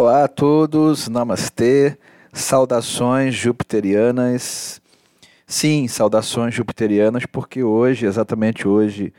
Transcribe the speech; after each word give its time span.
Olá 0.00 0.24
a 0.24 0.28
todos, 0.28 1.08
namastê, 1.08 1.98
saudações 2.32 3.34
jupiterianas. 3.34 4.80
Sim, 5.46 5.86
saudações 5.88 6.54
jupiterianas, 6.54 7.26
porque 7.26 7.62
hoje, 7.62 8.06
exatamente 8.06 8.66
hoje, 8.66 9.12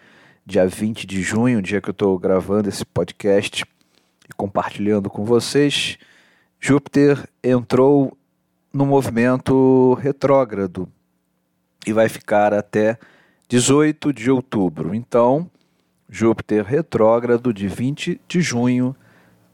dia 0.43 0.67
20 0.67 1.05
de 1.05 1.21
junho, 1.21 1.61
dia 1.61 1.79
que 1.79 1.89
eu 1.89 1.91
estou 1.91 2.17
gravando 2.17 2.67
esse 2.67 2.83
podcast 2.83 3.63
e 4.27 4.33
compartilhando 4.33 5.07
com 5.07 5.23
vocês, 5.23 5.99
Júpiter 6.59 7.29
entrou 7.43 8.17
no 8.73 8.83
movimento 8.83 9.93
retrógrado 10.01 10.89
e 11.85 11.93
vai 11.93 12.09
ficar 12.09 12.55
até 12.55 12.97
18 13.47 14.11
de 14.11 14.31
outubro. 14.31 14.95
Então, 14.95 15.47
Júpiter 16.09 16.65
retrógrado 16.65 17.53
de 17.53 17.67
20 17.67 18.19
de 18.27 18.41
junho 18.41 18.95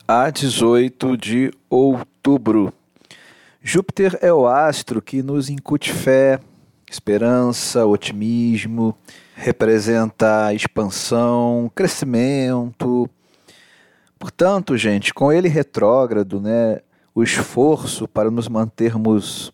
a 0.08 0.30
18 0.30 1.18
de 1.18 1.52
outubro. 1.70 2.74
Júpiter 3.62 4.18
é 4.22 4.32
o 4.32 4.48
astro 4.48 5.02
que 5.02 5.22
nos 5.22 5.50
incute 5.50 5.92
fé, 5.92 6.40
esperança, 6.90 7.86
otimismo, 7.86 8.98
representa 9.36 10.54
expansão, 10.54 11.70
crescimento. 11.76 13.10
Portanto, 14.18 14.78
gente, 14.78 15.14
com 15.14 15.30
ele 15.30 15.50
retrógrado, 15.50 16.40
né, 16.40 16.80
o 17.14 17.22
esforço 17.22 18.08
para 18.08 18.32
nos 18.32 18.48
mantermos 18.48 19.52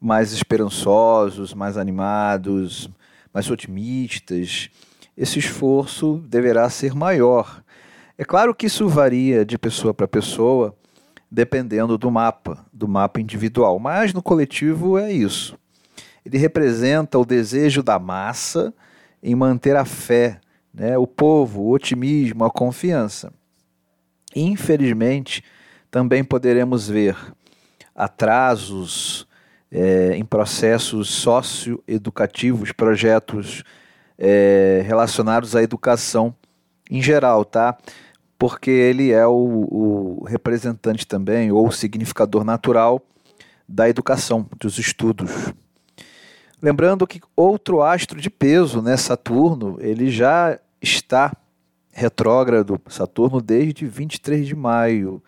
mais 0.00 0.32
esperançosos, 0.32 1.54
mais 1.54 1.76
animados, 1.76 2.90
mais 3.32 3.48
otimistas, 3.48 4.68
esse 5.16 5.38
esforço 5.38 6.20
deverá 6.26 6.68
ser 6.68 6.92
maior. 6.92 7.62
É 8.18 8.24
claro 8.24 8.54
que 8.54 8.66
isso 8.66 8.88
varia 8.88 9.44
de 9.44 9.58
pessoa 9.58 9.92
para 9.92 10.08
pessoa, 10.08 10.74
dependendo 11.30 11.98
do 11.98 12.10
mapa, 12.10 12.64
do 12.72 12.88
mapa 12.88 13.20
individual, 13.20 13.78
mas 13.78 14.14
no 14.14 14.22
coletivo 14.22 14.96
é 14.96 15.12
isso. 15.12 15.58
Ele 16.24 16.38
representa 16.38 17.18
o 17.18 17.26
desejo 17.26 17.82
da 17.82 17.98
massa 17.98 18.72
em 19.22 19.34
manter 19.34 19.76
a 19.76 19.84
fé, 19.84 20.40
né? 20.72 20.96
o 20.96 21.06
povo, 21.06 21.60
o 21.62 21.70
otimismo, 21.72 22.42
a 22.44 22.50
confiança. 22.50 23.30
Infelizmente, 24.34 25.44
também 25.90 26.24
poderemos 26.24 26.88
ver 26.88 27.16
atrasos 27.94 29.26
é, 29.70 30.16
em 30.16 30.24
processos 30.24 31.10
socioeducativos, 31.10 32.72
projetos 32.72 33.62
é, 34.18 34.82
relacionados 34.86 35.54
à 35.54 35.62
educação 35.62 36.34
em 36.90 37.02
geral, 37.02 37.44
tá? 37.44 37.76
Porque 38.38 38.70
ele 38.70 39.12
é 39.12 39.26
o, 39.26 39.32
o 40.20 40.24
representante 40.24 41.06
também, 41.06 41.50
ou 41.50 41.68
o 41.68 41.72
significador 41.72 42.44
natural 42.44 43.02
da 43.68 43.88
educação, 43.88 44.46
dos 44.58 44.78
estudos. 44.78 45.30
Lembrando 46.62 47.06
que 47.06 47.20
outro 47.34 47.82
astro 47.82 48.20
de 48.20 48.30
peso, 48.30 48.80
né, 48.80 48.96
Saturno, 48.96 49.76
ele 49.80 50.10
já 50.10 50.58
está 50.80 51.32
retrógrado, 51.92 52.80
Saturno, 52.88 53.40
desde 53.40 53.86
23 53.86 54.46
de 54.46 54.54
maio. 54.54 55.22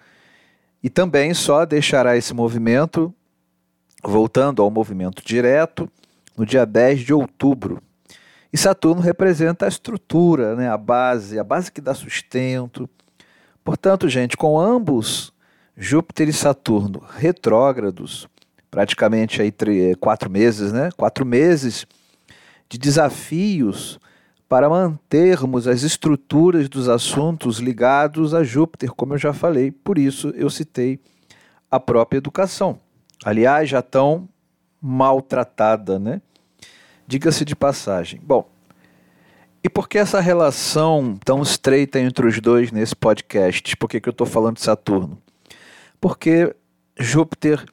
E 0.82 0.88
também 0.88 1.34
só 1.34 1.64
deixará 1.64 2.16
esse 2.16 2.32
movimento, 2.32 3.12
voltando 4.02 4.62
ao 4.62 4.70
movimento 4.70 5.22
direto, 5.24 5.90
no 6.36 6.46
dia 6.46 6.64
10 6.64 7.00
de 7.00 7.12
outubro. 7.12 7.82
E 8.52 8.56
Saturno 8.56 9.02
representa 9.02 9.66
a 9.66 9.68
estrutura, 9.68 10.56
né, 10.56 10.68
a 10.68 10.76
base, 10.76 11.38
a 11.38 11.44
base 11.44 11.70
que 11.70 11.80
dá 11.80 11.94
sustento. 11.94 12.88
Portanto, 13.62 14.08
gente, 14.08 14.36
com 14.36 14.58
ambos, 14.58 15.32
Júpiter 15.76 16.28
e 16.28 16.32
Saturno 16.32 17.02
retrógrados, 17.16 18.28
praticamente 18.70 19.40
aí 19.40 19.52
quatro 20.00 20.30
meses, 20.30 20.72
né? 20.72 20.90
Quatro 20.96 21.24
meses 21.24 21.86
de 22.68 22.78
desafios 22.78 23.98
para 24.48 24.68
mantermos 24.68 25.68
as 25.68 25.82
estruturas 25.82 26.68
dos 26.68 26.88
assuntos 26.88 27.58
ligados 27.58 28.34
a 28.34 28.42
Júpiter, 28.42 28.90
como 28.92 29.14
eu 29.14 29.18
já 29.18 29.32
falei. 29.32 29.70
Por 29.70 29.98
isso 29.98 30.30
eu 30.30 30.48
citei 30.48 30.98
a 31.70 31.78
própria 31.78 32.18
educação. 32.18 32.80
Aliás, 33.24 33.68
já 33.68 33.82
tão 33.82 34.28
maltratada, 34.80 35.98
né? 35.98 36.22
Diga-se 37.08 37.42
de 37.42 37.56
passagem. 37.56 38.20
Bom, 38.22 38.46
e 39.64 39.68
por 39.70 39.88
que 39.88 39.96
essa 39.96 40.20
relação 40.20 41.16
tão 41.24 41.40
estreita 41.40 41.98
entre 41.98 42.26
os 42.26 42.38
dois 42.38 42.70
nesse 42.70 42.94
podcast? 42.94 43.74
Por 43.78 43.88
que, 43.88 43.98
que 43.98 44.10
eu 44.10 44.12
estou 44.12 44.26
falando 44.26 44.56
de 44.56 44.62
Saturno? 44.62 45.16
Porque 45.98 46.54
Júpiter, 47.00 47.64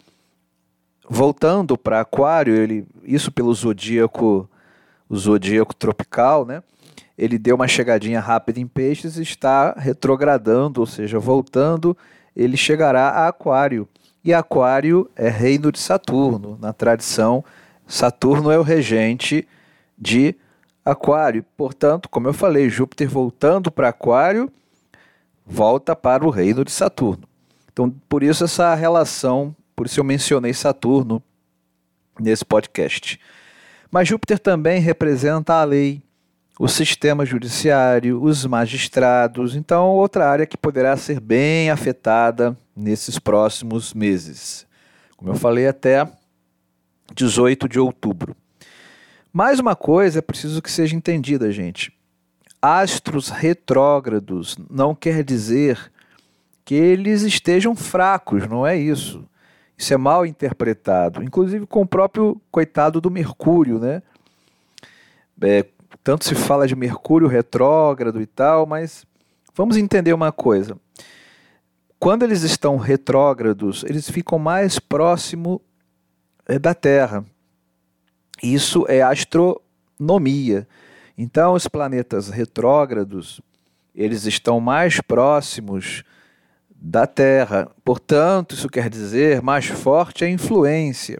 voltando 1.10 1.78
para 1.78 2.00
Aquário, 2.00 2.56
ele, 2.56 2.88
isso 3.04 3.30
pelo 3.30 3.54
zodíaco, 3.54 4.50
o 5.10 5.18
zodíaco 5.18 5.76
tropical, 5.76 6.46
né? 6.46 6.64
Ele 7.18 7.38
deu 7.38 7.58
uma 7.58 7.68
chegadinha 7.68 8.22
rápida 8.22 8.62
em 8.62 8.66
Peixes 8.66 9.18
e 9.18 9.22
está 9.22 9.74
retrogradando, 9.74 10.80
ou 10.80 10.88
seja, 10.88 11.20
voltando, 11.20 11.96
ele 12.34 12.56
chegará 12.56 13.10
a 13.10 13.28
Aquário. 13.28 13.86
E 14.24 14.34
Aquário 14.34 15.12
é 15.14 15.28
reino 15.28 15.74
de 15.74 15.80
Saturno, 15.80 16.58
na 16.62 16.72
tradição 16.72 17.44
Saturno 17.88 18.52
é 18.52 18.58
o 18.58 18.64
regente 18.64 19.48
de 19.98 20.36
Aquário. 20.84 21.44
Portanto, 21.58 22.10
como 22.10 22.28
eu 22.28 22.34
falei, 22.34 22.70
Júpiter 22.70 23.10
voltando 23.10 23.72
para 23.72 23.90
Aquário, 23.90 24.52
volta 25.46 25.96
para 25.96 26.26
o 26.26 26.30
reino 26.30 26.64
de 26.64 26.72
Saturno. 26.72 27.28
Então, 27.72 27.94
por 28.08 28.24
isso 28.24 28.44
essa 28.44 28.74
relação, 28.74 29.56
por 29.76 29.86
isso 29.86 30.00
eu 30.00 30.04
mencionei 30.04 30.54
Saturno 30.54 31.22
nesse 32.20 32.46
podcast. 32.46 33.20
Mas 33.92 34.08
Júpiter 34.08 34.40
também 34.40 34.80
representa 34.80 35.56
a 35.56 35.64
lei, 35.64 36.02
o 36.58 36.68
sistema 36.68 37.26
judiciário, 37.26 38.22
os 38.22 38.46
magistrados, 38.46 39.56
então 39.56 39.90
outra 39.90 40.30
área 40.30 40.46
que 40.46 40.58
poderá 40.58 40.96
ser 40.96 41.20
bem 41.20 41.70
afetada 41.70 42.58
nesses 42.76 43.20
próximos 43.20 43.94
meses. 43.94 44.66
Como 45.18 45.32
eu 45.32 45.36
falei 45.36 45.68
até 45.68 46.08
18 47.14 47.68
de 47.68 47.80
outubro. 47.80 48.36
Mais 49.32 49.60
uma 49.60 49.76
coisa 49.76 50.20
é 50.20 50.22
preciso 50.22 50.62
que 50.62 50.72
seja 50.72 50.96
entendida, 50.96 51.52
gente. 51.52 51.92
Astros 52.62 53.30
retrógrados 53.30 54.58
não 54.70 54.96
quer 54.96 55.24
dizer 55.24 55.92
que 56.64 56.74
eles 56.74 57.22
estejam 57.22 57.76
fracos, 57.76 58.48
não 58.48 58.66
é 58.66 58.78
isso. 58.78 59.24
Isso 59.78 59.94
é 59.94 59.98
mal 59.98 60.26
interpretado, 60.26 61.22
inclusive 61.22 61.68
com 61.68 61.82
o 61.82 61.88
próprio 61.88 62.42
coitado 62.50 63.02
do 63.02 63.12
Mercúrio, 63.12 63.78
né? 63.78 64.02
É, 65.42 65.66
tanto 66.04 66.24
se 66.24 66.34
fala 66.34 66.66
de 66.66 66.76
Mercúrio 66.76 67.28
retrógrado 67.28 68.22
e 68.22 68.26
tal, 68.26 68.66
mas 68.66 69.06
vamos 69.54 69.76
entender 69.76 70.14
uma 70.14 70.32
coisa. 70.32 70.78
Quando 72.00 72.24
eles 72.24 72.42
estão 72.44 72.78
retrógrados, 72.78 73.84
eles 73.84 74.10
ficam 74.10 74.40
mais 74.40 74.80
próximo 74.80 75.62
da 76.60 76.74
Terra. 76.74 77.26
Isso 78.42 78.86
é 78.88 79.02
astronomia. 79.02 80.68
Então, 81.18 81.54
os 81.54 81.68
planetas 81.68 82.30
retrógrados, 82.30 83.42
eles 83.94 84.26
estão 84.26 84.60
mais 84.60 85.00
próximos 85.00 86.04
da 86.70 87.08
Terra. 87.08 87.72
Portanto, 87.84 88.54
isso 88.54 88.70
quer 88.70 88.90
dizer 88.90 89.42
mais 89.42 89.66
forte 89.66 90.26
a 90.26 90.30
influência. 90.30 91.20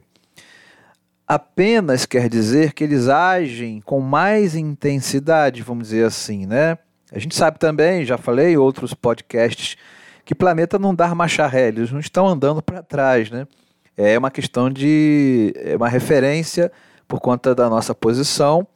Apenas 1.28 2.06
quer 2.06 2.30
dizer 2.30 2.74
que 2.74 2.84
eles 2.84 3.08
agem 3.08 3.82
com 3.82 4.00
mais 4.00 4.54
intensidade, 4.54 5.64
vamos 5.64 5.86
dizer 5.86 6.06
assim, 6.06 6.46
né? 6.46 6.78
A 7.12 7.18
gente 7.18 7.36
sabe 7.36 7.58
também, 7.58 8.06
já 8.06 8.18
falei 8.18 8.54
em 8.54 8.58
outros 8.58 8.94
podcasts, 8.94 9.76
que 10.24 10.36
planeta 10.36 10.78
não 10.78 10.94
dá 10.94 11.16
marcha 11.16 11.48
ré, 11.48 11.70
eles 11.70 11.92
não 11.92 12.00
estão 12.00 12.28
andando 12.28 12.62
para 12.62 12.84
trás, 12.84 13.32
né? 13.32 13.48
É 13.98 14.18
uma 14.18 14.32
questão 14.32 14.70
de 14.70 15.54
é 15.56 15.76
uma 15.76 15.90
referência 15.90 16.72
por 17.08 17.20
conta 17.20 17.54
da 17.56 17.70
nossa 17.70 17.94
posição 17.94 18.68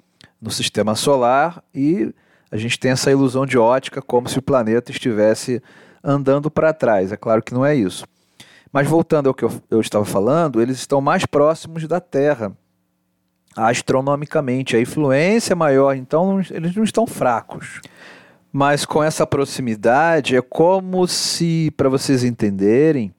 no 0.42 0.51
sistema 0.51 0.95
solar 0.95 1.63
e 1.74 2.13
a 2.51 2.57
gente 2.57 2.80
tem 2.80 2.92
essa 2.92 3.12
ilusão 3.12 3.45
de 3.45 3.57
ótica 3.57 4.01
como 4.01 4.27
se 4.27 4.39
o 4.39 4.42
planeta 4.42 4.92
estivesse 4.92 5.62
andando 6.04 6.50
para 6.50 6.74
trás. 6.74 7.12
É 7.12 7.18
claro 7.18 7.44
que 7.44 7.54
não 7.54 7.66
é 7.66 7.75
isso. 7.75 8.06
Mas 8.71 8.88
voltando 8.88 9.27
ao 9.27 9.33
que 9.33 9.44
eu, 9.44 9.51
eu 9.69 9.81
estava 9.81 10.06
falando, 10.06 10.62
eles 10.62 10.77
estão 10.77 11.01
mais 11.01 11.25
próximos 11.25 11.88
da 11.88 12.00
Terra 12.00 12.56
astronomicamente. 13.56 14.75
A 14.75 14.81
influência 14.81 15.54
é 15.54 15.56
maior, 15.56 15.95
então 15.95 16.39
eles 16.51 16.75
não 16.75 16.83
estão 16.83 17.06
fracos. 17.06 17.81
Mas 18.51 18.86
com 18.86 19.04
essa 19.04 19.27
proximidade, 19.27 20.36
é 20.36 20.42
como 20.42 21.07
se, 21.07 21.72
para 21.77 21.89
vocês 21.89 22.24
entenderem, 22.24 23.13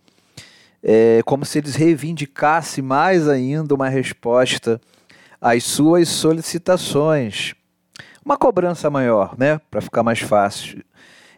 é 0.83 1.21
como 1.25 1.45
se 1.45 1.59
eles 1.59 1.75
reivindicassem 1.75 2.83
mais 2.83 3.29
ainda 3.29 3.75
uma 3.75 3.89
resposta 3.89 4.81
às 5.41 5.65
suas 5.65 6.09
solicitações. 6.09 7.55
Uma 8.25 8.37
cobrança 8.37 8.91
maior, 8.91 9.35
né? 9.39 9.61
Para 9.71 9.81
ficar 9.81 10.03
mais 10.03 10.21
fácil. 10.21 10.83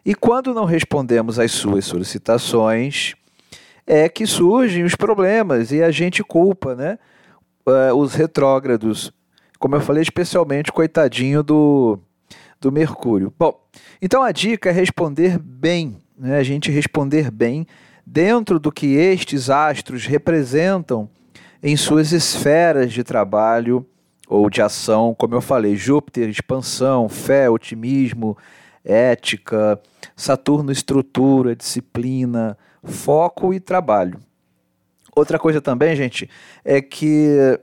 E 0.05 0.13
quando 0.13 0.53
não 0.53 0.65
respondemos 0.65 1.39
às 1.39 1.51
suas 1.51 1.85
solicitações, 1.85 3.15
é 3.87 4.09
que 4.09 4.25
surgem 4.25 4.83
os 4.83 4.95
problemas 4.95 5.71
e 5.71 5.81
a 5.81 5.91
gente 5.91 6.23
culpa, 6.23 6.75
né? 6.75 6.97
Uh, 7.65 7.95
os 7.95 8.13
retrógrados. 8.13 9.13
Como 9.57 9.75
eu 9.75 9.81
falei, 9.81 10.01
especialmente 10.01 10.71
coitadinho 10.73 11.41
do, 11.41 11.97
do 12.59 12.71
Mercúrio. 12.71 13.33
Bom, 13.39 13.57
então 14.01 14.21
a 14.21 14.33
dica 14.33 14.69
é 14.69 14.73
responder 14.73 15.39
bem, 15.39 15.97
né? 16.17 16.37
a 16.37 16.43
gente 16.43 16.69
responder 16.69 17.31
bem 17.31 17.65
dentro 18.05 18.59
do 18.59 18.71
que 18.71 18.95
estes 18.95 19.49
astros 19.49 20.05
representam 20.05 21.09
em 21.61 21.77
suas 21.77 22.11
esferas 22.11 22.91
de 22.91 23.03
trabalho 23.03 23.85
ou 24.27 24.49
de 24.49 24.61
ação, 24.61 25.15
como 25.17 25.35
eu 25.35 25.41
falei, 25.41 25.75
Júpiter, 25.75 26.27
expansão, 26.27 27.07
fé, 27.07 27.49
otimismo, 27.49 28.37
ética, 28.83 29.79
Saturno, 30.15 30.71
estrutura, 30.71 31.55
disciplina, 31.55 32.57
foco 32.83 33.53
e 33.53 33.59
trabalho. 33.59 34.19
Outra 35.15 35.39
coisa 35.39 35.61
também, 35.61 35.95
gente, 35.95 36.29
é 36.65 36.81
que 36.81 37.59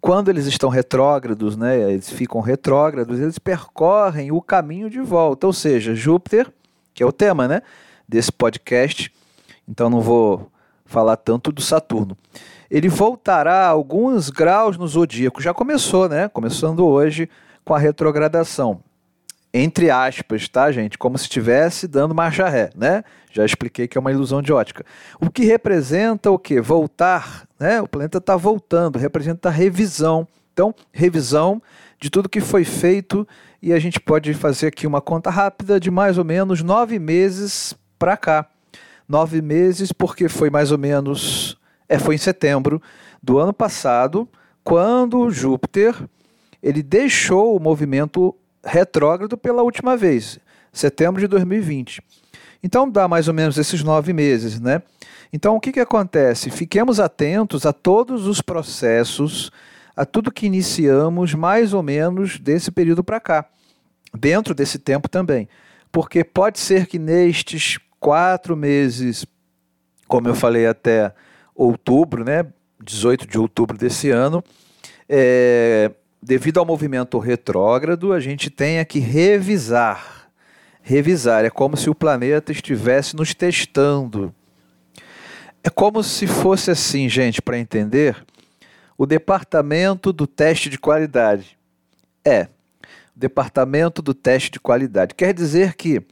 quando 0.00 0.28
eles 0.28 0.46
estão 0.46 0.68
retrógrados, 0.68 1.56
né, 1.56 1.92
eles 1.92 2.10
ficam 2.10 2.40
retrógrados, 2.40 3.20
eles 3.20 3.38
percorrem 3.38 4.30
o 4.32 4.40
caminho 4.40 4.90
de 4.90 5.00
volta, 5.00 5.46
ou 5.46 5.52
seja, 5.52 5.94
Júpiter, 5.94 6.52
que 6.92 7.02
é 7.02 7.06
o 7.06 7.12
tema, 7.12 7.48
né, 7.48 7.62
desse 8.08 8.30
podcast, 8.30 9.12
então 9.72 9.90
não 9.90 10.00
vou 10.00 10.50
falar 10.84 11.16
tanto 11.16 11.50
do 11.50 11.60
Saturno. 11.60 12.16
Ele 12.70 12.88
voltará 12.88 13.66
alguns 13.66 14.30
graus 14.30 14.76
no 14.76 14.86
zodíaco, 14.86 15.42
já 15.42 15.52
começou, 15.52 16.08
né, 16.08 16.28
começando 16.28 16.86
hoje 16.86 17.28
com 17.64 17.74
a 17.74 17.78
retrogradação 17.78 18.80
entre 19.52 19.90
aspas, 19.90 20.48
tá, 20.48 20.72
gente? 20.72 20.96
Como 20.96 21.18
se 21.18 21.24
estivesse 21.24 21.86
dando 21.86 22.14
marcha 22.14 22.48
ré, 22.48 22.70
né? 22.74 23.04
Já 23.30 23.44
expliquei 23.44 23.86
que 23.86 23.98
é 23.98 24.00
uma 24.00 24.10
ilusão 24.10 24.40
de 24.40 24.52
ótica. 24.52 24.84
O 25.20 25.30
que 25.30 25.44
representa 25.44 26.30
o 26.30 26.38
quê? 26.38 26.60
Voltar, 26.60 27.46
né? 27.60 27.80
O 27.82 27.88
planeta 27.88 28.18
está 28.18 28.34
voltando, 28.34 28.98
representa 28.98 29.50
revisão. 29.50 30.26
Então, 30.52 30.74
revisão 30.90 31.62
de 32.00 32.08
tudo 32.10 32.28
que 32.28 32.40
foi 32.40 32.64
feito 32.64 33.28
e 33.60 33.72
a 33.72 33.78
gente 33.78 34.00
pode 34.00 34.32
fazer 34.34 34.68
aqui 34.68 34.86
uma 34.86 35.00
conta 35.00 35.30
rápida 35.30 35.78
de 35.78 35.90
mais 35.90 36.18
ou 36.18 36.24
menos 36.24 36.62
nove 36.62 36.98
meses 36.98 37.74
para 37.98 38.16
cá. 38.16 38.46
Nove 39.12 39.42
meses 39.42 39.92
porque 39.92 40.26
foi 40.26 40.48
mais 40.48 40.72
ou 40.72 40.78
menos, 40.78 41.58
é, 41.86 41.98
foi 41.98 42.14
em 42.14 42.18
setembro 42.18 42.80
do 43.22 43.38
ano 43.38 43.52
passado, 43.52 44.26
quando 44.64 45.28
Júpiter 45.28 45.94
ele 46.62 46.82
deixou 46.82 47.54
o 47.54 47.60
movimento 47.60 48.34
retrógrado 48.64 49.36
pela 49.36 49.62
última 49.62 49.98
vez, 49.98 50.38
setembro 50.72 51.20
de 51.20 51.26
2020. 51.26 52.00
Então 52.62 52.88
dá 52.90 53.06
mais 53.06 53.28
ou 53.28 53.34
menos 53.34 53.58
esses 53.58 53.82
nove 53.82 54.14
meses, 54.14 54.58
né? 54.58 54.80
Então 55.30 55.56
o 55.56 55.60
que, 55.60 55.72
que 55.72 55.80
acontece? 55.80 56.50
Fiquemos 56.50 56.98
atentos 56.98 57.66
a 57.66 57.72
todos 57.74 58.26
os 58.26 58.40
processos, 58.40 59.52
a 59.94 60.06
tudo 60.06 60.32
que 60.32 60.46
iniciamos 60.46 61.34
mais 61.34 61.74
ou 61.74 61.82
menos 61.82 62.38
desse 62.38 62.70
período 62.70 63.04
para 63.04 63.20
cá, 63.20 63.44
dentro 64.18 64.54
desse 64.54 64.78
tempo 64.78 65.06
também. 65.06 65.50
Porque 65.92 66.24
pode 66.24 66.58
ser 66.58 66.86
que 66.86 66.98
nestes 66.98 67.78
quatro 68.02 68.56
meses, 68.56 69.24
como 70.08 70.26
eu 70.26 70.34
falei 70.34 70.66
até 70.66 71.14
outubro, 71.54 72.24
né? 72.24 72.44
18 72.82 73.28
de 73.28 73.38
outubro 73.38 73.78
desse 73.78 74.10
ano, 74.10 74.42
é, 75.08 75.88
devido 76.20 76.58
ao 76.58 76.66
movimento 76.66 77.16
retrógrado, 77.20 78.12
a 78.12 78.18
gente 78.18 78.50
tenha 78.50 78.84
que 78.84 78.98
revisar. 78.98 80.28
Revisar. 80.82 81.44
É 81.44 81.50
como 81.50 81.76
se 81.76 81.88
o 81.88 81.94
planeta 81.94 82.50
estivesse 82.50 83.14
nos 83.14 83.34
testando. 83.34 84.34
É 85.62 85.70
como 85.70 86.02
se 86.02 86.26
fosse 86.26 86.72
assim, 86.72 87.08
gente, 87.08 87.40
para 87.40 87.56
entender, 87.56 88.16
o 88.98 89.06
departamento 89.06 90.12
do 90.12 90.26
teste 90.26 90.68
de 90.68 90.76
qualidade. 90.76 91.56
É, 92.24 92.48
o 93.14 93.18
departamento 93.20 94.02
do 94.02 94.12
teste 94.12 94.50
de 94.50 94.58
qualidade. 94.58 95.14
Quer 95.14 95.32
dizer 95.32 95.74
que, 95.74 96.02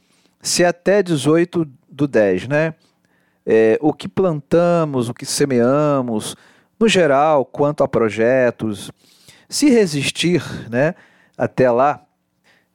se 0.41 0.65
até 0.65 1.03
18 1.03 1.67
do 1.89 2.07
10, 2.07 2.47
né? 2.47 2.73
É, 3.45 3.77
o 3.81 3.93
que 3.93 4.07
plantamos, 4.07 5.09
o 5.09 5.13
que 5.13 5.25
semeamos, 5.25 6.35
no 6.79 6.87
geral, 6.87 7.45
quanto 7.45 7.83
a 7.83 7.87
projetos, 7.87 8.91
se 9.49 9.69
resistir 9.69 10.43
né, 10.69 10.95
até 11.37 11.69
lá, 11.69 12.03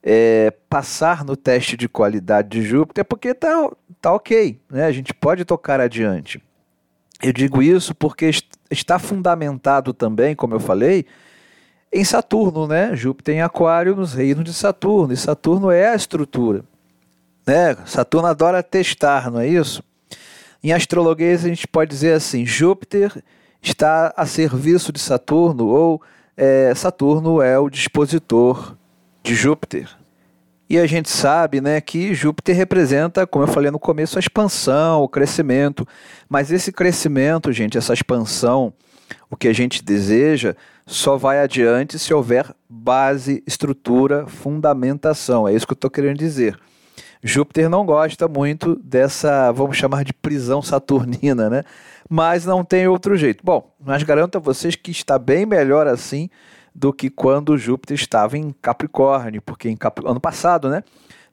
é, 0.02 0.52
passar 0.68 1.24
no 1.24 1.36
teste 1.36 1.76
de 1.76 1.88
qualidade 1.88 2.48
de 2.48 2.62
Júpiter, 2.62 3.02
é 3.02 3.04
porque 3.04 3.28
está 3.28 3.68
tá 4.00 4.12
ok, 4.12 4.60
né? 4.70 4.84
a 4.84 4.92
gente 4.92 5.12
pode 5.12 5.44
tocar 5.44 5.80
adiante. 5.80 6.40
Eu 7.22 7.32
digo 7.32 7.62
isso 7.62 7.94
porque 7.94 8.30
está 8.70 8.98
fundamentado 8.98 9.92
também, 9.92 10.36
como 10.36 10.54
eu 10.54 10.60
falei, 10.60 11.06
em 11.92 12.04
Saturno, 12.04 12.66
né? 12.66 12.94
Júpiter 12.94 13.36
em 13.36 13.42
Aquário 13.42 13.96
nos 13.96 14.12
reinos 14.12 14.44
de 14.44 14.52
Saturno, 14.52 15.12
e 15.12 15.16
Saturno 15.16 15.70
é 15.70 15.88
a 15.88 15.94
estrutura. 15.94 16.62
Né? 17.46 17.76
Saturno 17.86 18.26
adora 18.26 18.62
testar, 18.62 19.30
não 19.30 19.40
é 19.40 19.46
isso? 19.46 19.82
Em 20.62 20.72
astrologia 20.72 21.32
a 21.32 21.36
gente 21.36 21.68
pode 21.68 21.90
dizer 21.90 22.12
assim: 22.12 22.44
Júpiter 22.44 23.22
está 23.62 24.12
a 24.16 24.26
serviço 24.26 24.92
de 24.92 24.98
Saturno, 24.98 25.66
ou 25.66 26.02
é, 26.36 26.74
Saturno 26.74 27.40
é 27.40 27.58
o 27.58 27.70
dispositor 27.70 28.76
de 29.22 29.34
Júpiter. 29.34 29.88
E 30.68 30.78
a 30.78 30.86
gente 30.86 31.08
sabe 31.08 31.60
né, 31.60 31.80
que 31.80 32.12
Júpiter 32.12 32.56
representa, 32.56 33.24
como 33.24 33.44
eu 33.44 33.48
falei 33.48 33.70
no 33.70 33.78
começo, 33.78 34.18
a 34.18 34.20
expansão, 34.20 35.02
o 35.02 35.08
crescimento. 35.08 35.86
Mas 36.28 36.50
esse 36.50 36.72
crescimento, 36.72 37.52
gente, 37.52 37.78
essa 37.78 37.94
expansão, 37.94 38.72
o 39.30 39.36
que 39.36 39.46
a 39.46 39.52
gente 39.52 39.84
deseja, 39.84 40.56
só 40.84 41.16
vai 41.16 41.38
adiante 41.38 41.96
se 42.00 42.12
houver 42.12 42.52
base, 42.68 43.44
estrutura, 43.46 44.26
fundamentação. 44.26 45.46
É 45.46 45.54
isso 45.54 45.66
que 45.66 45.72
eu 45.72 45.76
estou 45.76 45.90
querendo 45.90 46.18
dizer. 46.18 46.58
Júpiter 47.26 47.68
não 47.68 47.84
gosta 47.84 48.28
muito 48.28 48.76
dessa, 48.76 49.50
vamos 49.50 49.76
chamar 49.76 50.04
de 50.04 50.12
prisão 50.12 50.62
saturnina, 50.62 51.50
né? 51.50 51.62
Mas 52.08 52.46
não 52.46 52.64
tem 52.64 52.86
outro 52.86 53.16
jeito. 53.16 53.44
Bom, 53.44 53.74
mas 53.84 54.02
garanto 54.04 54.38
a 54.38 54.40
vocês 54.40 54.76
que 54.76 54.92
está 54.92 55.18
bem 55.18 55.44
melhor 55.44 55.88
assim 55.88 56.30
do 56.72 56.92
que 56.92 57.10
quando 57.10 57.58
Júpiter 57.58 57.96
estava 57.96 58.38
em 58.38 58.54
Capricórnio, 58.62 59.42
porque 59.42 59.68
em 59.68 59.76
Cap... 59.76 60.00
ano 60.06 60.20
passado, 60.20 60.68
né? 60.68 60.84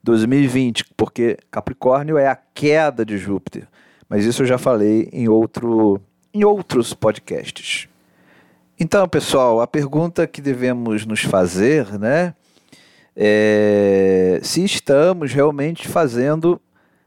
2020, 0.02 0.84
porque 0.96 1.38
Capricórnio 1.50 2.18
é 2.18 2.26
a 2.26 2.36
queda 2.36 3.04
de 3.04 3.16
Júpiter. 3.16 3.68
Mas 4.08 4.24
isso 4.24 4.42
eu 4.42 4.46
já 4.46 4.58
falei 4.58 5.08
em 5.12 5.28
outro 5.28 6.00
em 6.32 6.44
outros 6.44 6.92
podcasts. 6.92 7.88
Então, 8.78 9.08
pessoal, 9.08 9.60
a 9.60 9.66
pergunta 9.68 10.26
que 10.26 10.40
devemos 10.42 11.06
nos 11.06 11.22
fazer, 11.22 11.96
né, 11.96 12.34
é, 13.16 14.40
se 14.42 14.64
estamos 14.64 15.32
realmente 15.32 15.86
fazendo 15.88 16.60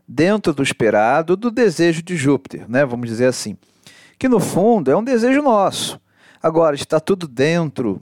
dentro 0.08 0.54
do 0.54 0.64
esperado 0.64 1.36
do 1.36 1.52
desejo 1.52 2.02
de 2.02 2.16
Júpiter, 2.16 2.66
né? 2.70 2.86
Vamos 2.86 3.10
dizer 3.10 3.26
assim, 3.26 3.58
que 4.18 4.30
no 4.30 4.40
fundo 4.40 4.90
é 4.90 4.96
um 4.96 5.04
desejo 5.04 5.42
nosso. 5.42 6.00
Agora 6.42 6.76
está 6.76 7.00
tudo 7.00 7.28
dentro 7.28 8.02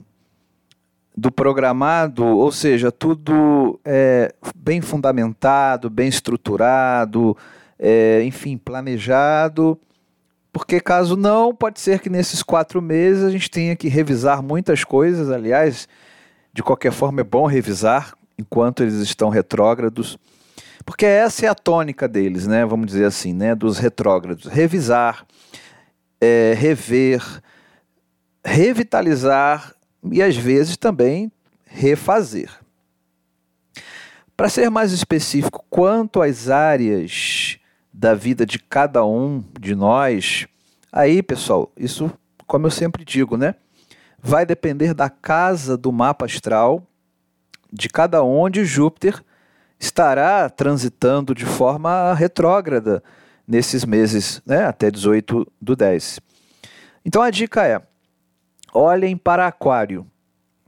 do 1.16 1.32
programado, 1.32 2.24
ou 2.24 2.52
seja, 2.52 2.92
tudo 2.92 3.80
é, 3.84 4.34
bem 4.54 4.80
fundamentado, 4.80 5.88
bem 5.88 6.08
estruturado, 6.08 7.36
é, 7.78 8.22
enfim, 8.22 8.56
planejado. 8.58 9.78
Porque 10.52 10.80
caso 10.80 11.16
não, 11.16 11.54
pode 11.54 11.80
ser 11.80 12.00
que 12.00 12.10
nesses 12.10 12.42
quatro 12.42 12.80
meses 12.80 13.24
a 13.24 13.30
gente 13.30 13.50
tenha 13.50 13.74
que 13.74 13.88
revisar 13.88 14.42
muitas 14.42 14.84
coisas. 14.84 15.30
Aliás, 15.30 15.88
de 16.56 16.62
qualquer 16.62 16.90
forma, 16.90 17.20
é 17.20 17.24
bom 17.24 17.44
revisar 17.44 18.16
enquanto 18.38 18.82
eles 18.82 18.94
estão 18.94 19.28
retrógrados, 19.28 20.18
porque 20.86 21.04
essa 21.04 21.44
é 21.44 21.48
a 21.50 21.54
tônica 21.54 22.08
deles, 22.08 22.46
né? 22.46 22.64
Vamos 22.64 22.86
dizer 22.86 23.04
assim, 23.04 23.34
né? 23.34 23.54
Dos 23.54 23.76
retrógrados. 23.76 24.46
Revisar, 24.46 25.26
é, 26.18 26.54
rever, 26.56 27.22
revitalizar 28.42 29.74
e 30.10 30.22
às 30.22 30.34
vezes 30.34 30.78
também 30.78 31.30
refazer. 31.66 32.48
Para 34.34 34.48
ser 34.48 34.70
mais 34.70 34.92
específico 34.92 35.62
quanto 35.68 36.22
às 36.22 36.48
áreas 36.48 37.58
da 37.92 38.14
vida 38.14 38.46
de 38.46 38.58
cada 38.58 39.04
um 39.04 39.44
de 39.60 39.74
nós, 39.74 40.46
aí, 40.90 41.22
pessoal, 41.22 41.70
isso, 41.76 42.10
como 42.46 42.66
eu 42.66 42.70
sempre 42.70 43.04
digo, 43.04 43.36
né? 43.36 43.56
Vai 44.22 44.44
depender 44.44 44.94
da 44.94 45.08
casa 45.08 45.76
do 45.76 45.92
mapa 45.92 46.24
astral 46.24 46.86
de 47.72 47.88
cada 47.88 48.22
onde 48.22 48.64
Júpiter 48.64 49.22
estará 49.78 50.48
transitando 50.48 51.34
de 51.34 51.44
forma 51.44 52.14
retrógrada 52.14 53.02
nesses 53.46 53.84
meses, 53.84 54.42
né, 54.46 54.64
até 54.64 54.90
18 54.90 55.46
do 55.60 55.76
10. 55.76 56.20
Então 57.04 57.22
a 57.22 57.30
dica 57.30 57.66
é: 57.66 57.80
olhem 58.72 59.16
para 59.16 59.46
Aquário. 59.46 60.06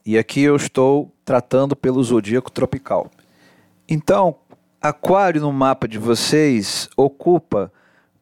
E 0.04 0.16
aqui 0.16 0.42
eu 0.42 0.56
estou 0.56 1.12
tratando 1.24 1.76
pelo 1.76 2.02
zodíaco 2.02 2.50
tropical. 2.50 3.10
Então, 3.86 4.36
Aquário 4.80 5.40
no 5.40 5.52
mapa 5.52 5.88
de 5.88 5.98
vocês 5.98 6.88
ocupa 6.96 7.70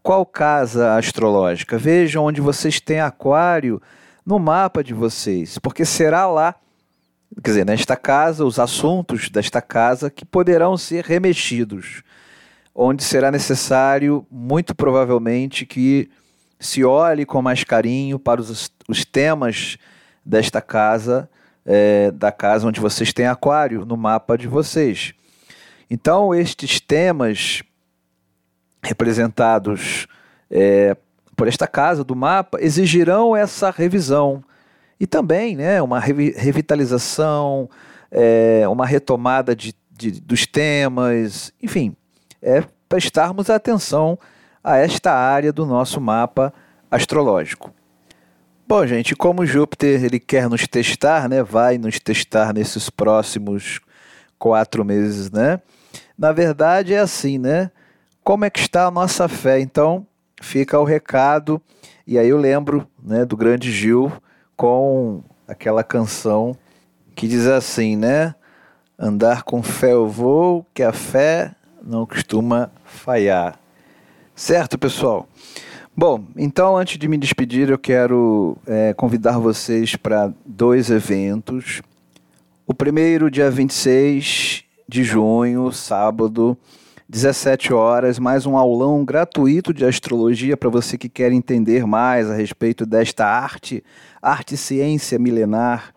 qual 0.03 0.25
casa 0.25 0.97
astrológica? 0.97 1.77
Vejam 1.77 2.25
onde 2.25 2.41
vocês 2.41 2.81
têm 2.81 3.01
aquário 3.01 3.81
no 4.27 4.41
mapa 4.41 4.83
de 4.83 4.93
vocês, 4.93 5.57
porque 5.59 5.85
será 5.85 6.27
lá, 6.27 6.57
quer 7.37 7.51
dizer, 7.51 7.65
nesta 7.65 7.97
casa, 7.97 8.45
os 8.45 8.59
assuntos 8.59 9.31
desta 9.31 9.63
casa 9.63 10.11
que 10.11 10.25
poderão 10.25 10.77
ser 10.77 11.05
remexidos, 11.05 12.03
onde 12.75 13.05
será 13.05 13.31
necessário, 13.31 14.27
muito 14.29 14.75
provavelmente, 14.75 15.65
que 15.65 16.11
se 16.59 16.85
olhe 16.85 17.25
com 17.25 17.41
mais 17.41 17.63
carinho 17.63 18.19
para 18.19 18.41
os, 18.41 18.73
os 18.89 19.05
temas 19.05 19.79
desta 20.25 20.61
casa, 20.61 21.31
é, 21.65 22.11
da 22.11 22.33
casa 22.33 22.67
onde 22.67 22.81
vocês 22.81 23.13
têm 23.13 23.27
aquário, 23.27 23.87
no 23.87 23.97
mapa 23.97 24.37
de 24.37 24.49
vocês. 24.49 25.15
Então, 25.89 26.35
estes 26.35 26.81
temas 26.81 27.63
representados 28.83 30.09
é, 30.51 30.97
por 31.37 31.47
esta 31.47 31.67
casa 31.67 32.03
do 32.03 32.17
mapa 32.17 32.59
exigirão 32.61 33.37
essa 33.37 33.71
revisão 33.71 34.43
e 34.99 35.07
também 35.07 35.55
né, 35.55 35.81
uma 35.83 36.01
revitalização, 36.01 37.69
é, 38.11 38.67
uma 38.67 38.87
retomada 38.87 39.55
de, 39.55 39.75
de, 39.93 40.13
dos 40.13 40.47
temas, 40.47 41.53
enfim, 41.63 41.95
é 42.41 42.65
prestarmos 42.89 43.51
atenção 43.51 44.19
a 44.65 44.79
esta 44.79 45.13
área 45.13 45.53
do 45.53 45.67
nosso 45.67 46.01
mapa 46.01 46.53
astrológico. 46.91 47.73
Bom, 48.67 48.85
gente, 48.87 49.15
como 49.15 49.47
Júpiter 49.47 50.03
ele 50.03 50.19
quer 50.19 50.49
nos 50.49 50.67
testar, 50.67 51.29
né? 51.29 51.41
Vai 51.41 51.79
nos 51.79 52.01
testar 52.01 52.53
nesses 52.53 52.91
próximos 52.91 53.81
quatro 54.39 54.85
meses, 54.85 55.31
né? 55.31 55.61
Na 56.19 56.33
verdade 56.33 56.93
é 56.93 56.99
assim, 56.99 57.39
né? 57.39 57.71
Como 58.25 58.45
é 58.45 58.51
que 58.51 58.59
está 58.59 58.87
a 58.87 58.91
nossa 58.91 59.29
fé? 59.29 59.61
Então 59.61 60.05
fica 60.41 60.79
o 60.79 60.85
recado 60.85 61.61
e 62.07 62.19
aí 62.19 62.29
eu 62.29 62.39
lembro, 62.39 62.87
né, 63.03 63.25
do 63.25 63.37
grande 63.37 63.73
Gil 63.73 64.13
com 64.57 65.23
aquela 65.49 65.83
canção 65.83 66.57
que 67.15 67.27
diz 67.27 67.47
assim, 67.47 67.97
né? 67.97 68.35
Andar 68.99 69.43
com 69.43 69.63
fé 69.63 69.93
eu 69.93 70.07
vou, 70.09 70.65
que 70.73 70.83
a 70.83 70.93
fé 70.93 71.55
não 71.83 72.07
costuma 72.07 72.71
falhar. 72.85 73.59
Certo, 74.35 74.79
pessoal? 74.79 75.29
Bom, 75.97 76.25
então 76.37 76.77
antes 76.77 76.99
de 76.99 77.09
me 77.09 77.17
despedir, 77.17 77.71
eu 77.71 77.79
quero 77.79 78.57
é, 78.67 78.93
convidar 78.95 79.39
vocês 79.39 79.97
para 79.97 80.33
dois 80.45 80.91
eventos. 80.91 81.81
O 82.67 82.75
primeiro, 82.75 83.31
dia 83.31 83.51
26 83.51 84.63
de 84.89 85.03
junho, 85.03 85.73
sábado, 85.73 86.57
17 87.09 87.73
horas, 87.73 88.19
mais 88.19 88.47
um 88.47 88.57
aulão 88.57 89.05
gratuito 89.05 89.73
de 89.73 89.85
astrologia 89.85 90.57
para 90.57 90.69
você 90.69 90.99
que 90.99 91.09
quer 91.09 91.31
entender 91.31 91.87
mais 91.87 92.29
a 92.29 92.35
respeito 92.35 92.85
desta 92.85 93.25
arte, 93.25 93.85
arte 94.21 94.57
ciência 94.57 95.17
milenar. 95.17 95.95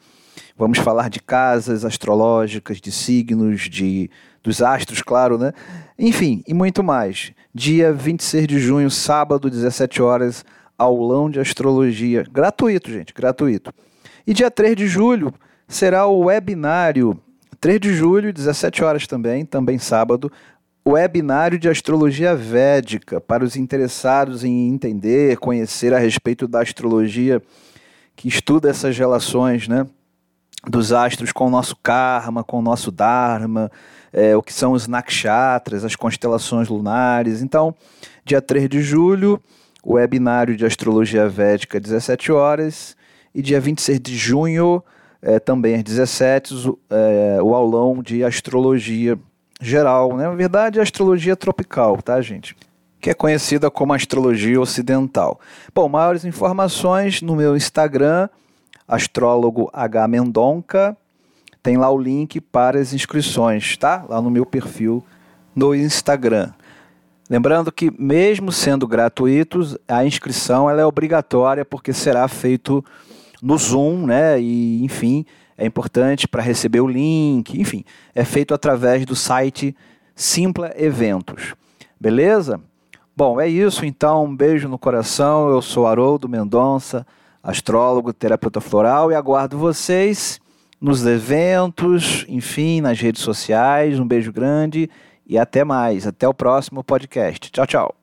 Vamos 0.55 0.77
falar 0.77 1.09
de 1.09 1.19
casas 1.19 1.83
astrológicas, 1.83 2.79
de 2.79 2.91
signos, 2.91 3.61
de 3.61 4.09
dos 4.43 4.61
astros, 4.61 5.01
claro, 5.01 5.39
né? 5.39 5.51
Enfim, 5.97 6.43
e 6.47 6.53
muito 6.53 6.83
mais. 6.83 7.33
Dia 7.53 7.91
26 7.91 8.47
de 8.47 8.59
junho, 8.59 8.91
sábado, 8.91 9.49
17 9.49 10.03
horas, 10.03 10.45
aulão 10.77 11.27
de 11.27 11.39
astrologia. 11.39 12.23
Gratuito, 12.31 12.91
gente, 12.91 13.15
gratuito. 13.15 13.73
E 14.27 14.33
dia 14.33 14.51
3 14.51 14.75
de 14.75 14.87
julho 14.87 15.33
será 15.67 16.05
o 16.05 16.25
webinário. 16.25 17.19
3 17.59 17.79
de 17.79 17.95
julho, 17.95 18.31
17 18.31 18.83
horas 18.83 19.07
também, 19.07 19.43
também 19.43 19.77
sábado, 19.77 20.31
webinário 20.91 21.59
de 21.59 21.69
astrologia 21.69 22.35
védica 22.35 23.19
para 23.19 23.43
os 23.43 23.55
interessados 23.55 24.43
em 24.43 24.69
entender, 24.69 25.37
conhecer 25.37 25.93
a 25.93 25.99
respeito 25.99 26.47
da 26.47 26.61
astrologia 26.61 27.41
que 28.15 28.27
estuda 28.27 28.69
essas 28.69 28.97
relações, 28.97 29.67
né? 29.67 29.85
Dos 30.67 30.91
astros 30.91 31.31
com 31.31 31.47
o 31.47 31.49
nosso 31.49 31.75
karma, 31.75 32.43
com 32.43 32.59
o 32.59 32.61
nosso 32.61 32.91
dharma, 32.91 33.71
é, 34.11 34.35
o 34.35 34.41
que 34.41 34.51
são 34.51 34.73
os 34.73 34.87
nakshatras, 34.87 35.85
as 35.85 35.95
constelações 35.95 36.67
lunares. 36.67 37.41
Então, 37.41 37.73
dia 38.25 38.41
3 38.41 38.67
de 38.67 38.81
julho, 38.81 39.41
o 39.83 39.93
webinário 39.93 40.57
de 40.57 40.65
Astrologia 40.65 41.29
Védica, 41.29 41.79
17 41.79 42.31
horas, 42.31 42.95
e 43.33 43.41
dia 43.41 43.61
26 43.61 43.99
de 44.01 44.17
junho, 44.17 44.83
é, 45.21 45.39
também 45.39 45.75
às 45.75 45.83
17 45.83 46.53
é, 46.89 47.41
o 47.41 47.53
aulão 47.53 48.01
de 48.01 48.23
Astrologia 48.23 49.17
Geral, 49.61 50.15
né? 50.15 50.23
Na 50.23 50.35
verdade, 50.35 50.79
Astrologia 50.79 51.35
Tropical, 51.35 52.01
tá, 52.01 52.21
gente? 52.21 52.55
Que 53.01 53.09
é 53.09 53.13
conhecida 53.13 53.69
como 53.69 53.93
Astrologia 53.93 54.59
Ocidental. 54.59 55.39
Bom, 55.75 55.89
maiores 55.89 56.23
informações 56.23 57.21
no 57.21 57.35
meu 57.35 57.57
Instagram, 57.57 58.29
astrólogo 58.87 59.69
H. 59.73 60.07
Mendonca, 60.07 60.95
tem 61.61 61.77
lá 61.77 61.89
o 61.89 61.97
link 61.97 62.39
para 62.39 62.79
as 62.79 62.93
inscrições, 62.93 63.75
tá? 63.75 64.05
Lá 64.07 64.21
no 64.21 64.29
meu 64.29 64.45
perfil 64.45 65.03
no 65.53 65.75
Instagram. 65.75 66.53
Lembrando 67.29 67.71
que 67.71 67.91
mesmo 68.01 68.51
sendo 68.51 68.87
gratuitos, 68.87 69.77
a 69.87 70.05
inscrição 70.05 70.69
ela 70.69 70.81
é 70.81 70.85
obrigatória 70.85 71.65
porque 71.65 71.93
será 71.93 72.27
feito 72.27 72.83
no 73.41 73.57
Zoom, 73.57 74.05
né? 74.07 74.39
E 74.41 74.83
enfim, 74.83 75.25
é 75.59 75.65
importante 75.65 76.27
para 76.27 76.41
receber 76.41 76.79
o 76.79 76.87
link, 76.87 77.59
enfim, 77.59 77.83
é 78.15 78.23
feito 78.23 78.53
através 78.53 79.05
do 79.05 79.15
site 79.15 79.75
Simpla 80.15 80.71
Eventos. 80.75 81.53
Beleza? 81.99 82.61
Bom, 83.15 83.39
é 83.41 83.47
isso 83.49 83.85
então. 83.85 84.23
Um 84.23 84.35
beijo 84.35 84.69
no 84.69 84.79
coração. 84.79 85.49
Eu 85.49 85.61
sou 85.61 85.85
Haroldo 85.85 86.29
Mendonça, 86.29 87.05
astrólogo, 87.43 88.13
terapeuta 88.13 88.61
floral 88.61 89.11
e 89.11 89.15
aguardo 89.15 89.57
vocês 89.57 90.39
nos 90.79 91.05
eventos, 91.05 92.25
enfim, 92.29 92.79
nas 92.79 92.97
redes 92.97 93.21
sociais. 93.21 93.99
Um 93.99 94.07
beijo 94.07 94.31
grande 94.31 94.89
e 95.27 95.37
até 95.37 95.65
mais. 95.65 96.07
Até 96.07 96.25
o 96.25 96.33
próximo 96.33 96.81
podcast. 96.81 97.51
Tchau, 97.51 97.67
tchau. 97.67 97.98